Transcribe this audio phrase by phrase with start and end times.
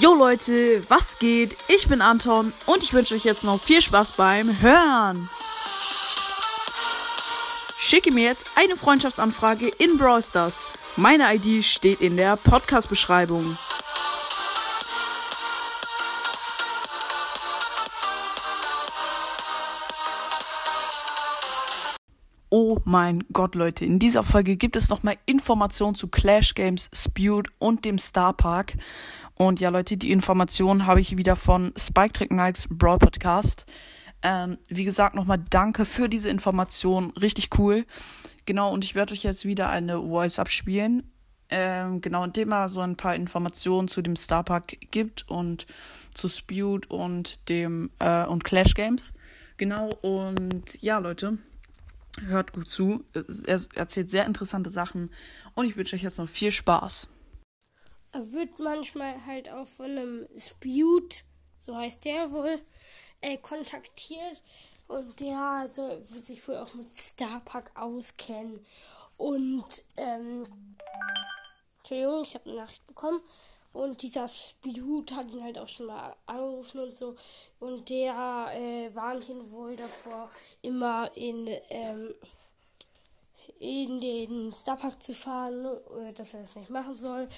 [0.00, 1.56] Jo Leute, was geht?
[1.68, 5.30] Ich bin Anton und ich wünsche euch jetzt noch viel Spaß beim Hören.
[7.78, 10.54] Schicke mir jetzt eine Freundschaftsanfrage in Brawl Stars.
[10.96, 13.56] Meine ID steht in der Podcast-Beschreibung.
[22.56, 27.48] Oh mein Gott, Leute, in dieser Folge gibt es nochmal Informationen zu Clash Games, Spewed
[27.58, 28.74] und dem Star Park.
[29.34, 33.66] Und ja, Leute, die Informationen habe ich wieder von Spike Trick Nikes Brawl Podcast.
[34.22, 37.10] Ähm, wie gesagt, nochmal danke für diese Information.
[37.20, 37.86] Richtig cool.
[38.46, 41.10] Genau, und ich werde euch jetzt wieder eine Voice abspielen.
[41.48, 45.66] Ähm, genau, in dem er so ein paar Informationen zu dem Star Park gibt und
[46.14, 49.12] zu Spewed und dem äh, und Clash Games.
[49.56, 51.38] Genau, und ja, Leute,
[52.20, 53.04] Hört gut zu.
[53.46, 55.10] Er erzählt sehr interessante Sachen
[55.54, 57.08] und ich wünsche euch jetzt noch viel Spaß.
[58.12, 61.24] Er wird manchmal halt auch von einem Spewed,
[61.58, 62.60] so heißt der wohl,
[63.20, 64.42] äh, kontaktiert
[64.86, 68.64] und der also wird sich wohl auch mit Starpark auskennen.
[69.16, 70.44] Und, ähm,
[71.78, 73.20] Entschuldigung, ich habe eine Nachricht bekommen.
[73.74, 77.16] Und dieser Speedhoot hat ihn halt auch schon mal angerufen und so.
[77.58, 80.30] Und der äh, warnt ihn wohl davor,
[80.62, 82.14] immer in, ähm,
[83.58, 87.28] in den Starpark zu fahren, äh, dass er das nicht machen soll.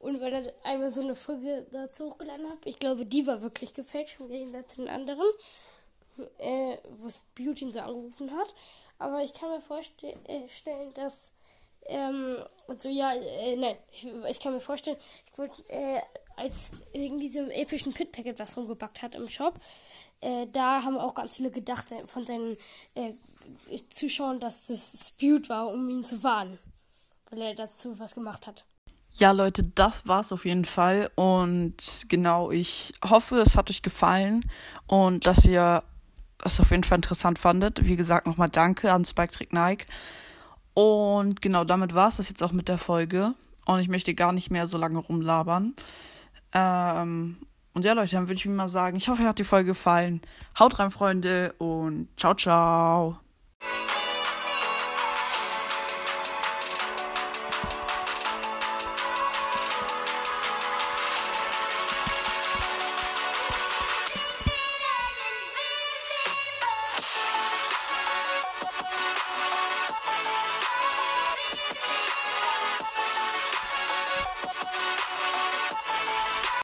[0.00, 3.74] Und weil er einmal so eine Folge dazu hochgeladen hat, ich glaube, die war wirklich
[3.74, 5.28] gefälscht im Gegensatz zu den anderen,
[6.38, 8.54] äh, wo Beauty ihn so angerufen hat.
[8.98, 11.32] Aber ich kann mir vorstellen, äh, dass
[11.86, 14.96] ähm, und so, ja, äh, nein, ich, ich, kann mir vorstellen,
[15.30, 16.00] ich wollte, äh,
[16.36, 19.54] als wegen diesem epischen Pit-Packet, was rumgebackt hat im Shop,
[20.20, 22.56] äh, da haben auch ganz viele gedacht von seinen
[22.94, 23.12] äh,
[23.90, 26.58] Zuschauern, dass das Spewed war, um ihn zu warnen,
[27.30, 28.64] weil er dazu was gemacht hat.
[29.14, 31.10] Ja, Leute, das war's auf jeden Fall.
[31.16, 34.50] Und genau, ich hoffe, es hat euch gefallen
[34.86, 35.82] und dass ihr
[36.42, 37.84] es auf jeden Fall interessant fandet.
[37.84, 39.86] Wie gesagt, nochmal danke an Spike Trick Nike.
[40.74, 43.34] Und genau, damit war es das jetzt auch mit der Folge.
[43.64, 45.74] Und ich möchte gar nicht mehr so lange rumlabern.
[46.52, 47.36] Ähm,
[47.74, 49.68] und ja, Leute, dann würde ich mir mal sagen, ich hoffe, euch hat die Folge
[49.68, 50.20] gefallen.
[50.58, 53.21] Haut rein, Freunde, und ciao, ciao.